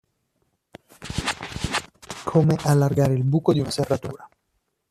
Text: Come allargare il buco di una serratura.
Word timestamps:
Come 2.25 2.55
allargare 2.63 3.13
il 3.13 3.23
buco 3.23 3.53
di 3.53 3.59
una 3.59 3.69
serratura. 3.69 4.27